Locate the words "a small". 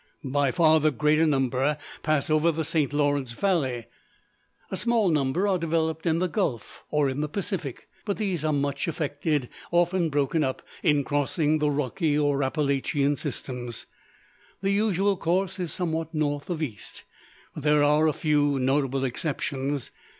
4.71-5.09